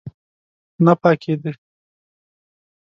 نه 0.85 0.93
پاکېده. 1.01 1.51